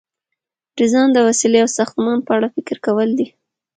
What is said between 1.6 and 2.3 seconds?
او ساختمان